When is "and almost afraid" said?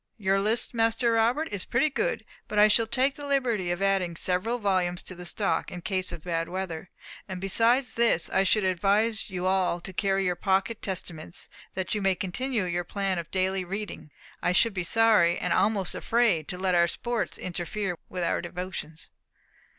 15.37-16.47